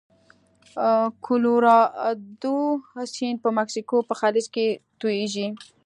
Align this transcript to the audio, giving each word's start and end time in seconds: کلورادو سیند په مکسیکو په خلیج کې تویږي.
کلورادو 1.25 2.57
سیند 3.13 3.37
په 3.43 3.49
مکسیکو 3.57 3.97
په 4.09 4.13
خلیج 4.19 4.45
کې 4.55 4.65
تویږي. 4.99 5.47